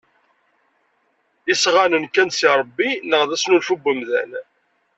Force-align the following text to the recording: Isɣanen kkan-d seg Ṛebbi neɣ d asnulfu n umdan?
Isɣanen 1.53 2.07
kkan-d 2.09 2.33
seg 2.39 2.51
Ṛebbi 2.59 2.89
neɣ 3.09 3.23
d 3.29 3.31
asnulfu 3.35 3.75
n 3.79 3.85
umdan? 3.91 4.31